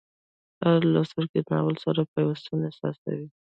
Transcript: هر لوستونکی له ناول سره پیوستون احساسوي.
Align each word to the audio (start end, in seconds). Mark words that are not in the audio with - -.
هر 0.63 0.79
لوستونکی 0.93 1.37
له 1.45 1.49
ناول 1.51 1.75
سره 1.85 2.01
پیوستون 2.13 2.59
احساسوي. 2.65 3.27